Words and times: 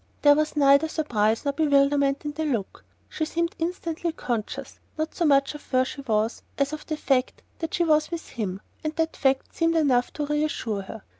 There 0.23 0.33
was 0.33 0.55
neither 0.57 0.87
surprise 0.89 1.45
nor 1.45 1.51
bewilderment 1.51 2.25
in 2.25 2.31
the 2.31 2.43
look. 2.45 2.83
She 3.07 3.23
seemed 3.23 3.55
instantly 3.59 4.11
conscious, 4.11 4.79
not 4.97 5.13
so 5.13 5.25
much 5.25 5.53
of 5.53 5.61
where 5.71 5.85
she 5.85 6.01
was, 6.01 6.41
as 6.57 6.73
of 6.73 6.87
the 6.87 6.97
fact 6.97 7.43
that 7.59 7.75
she 7.75 7.83
was 7.83 8.09
with 8.09 8.29
him; 8.29 8.61
and 8.83 8.95
that 8.95 9.15
fact 9.15 9.53
seemed 9.53 9.75
enough 9.75 10.11
to 10.13 10.25
reassure 10.25 10.81
her. 10.81 11.03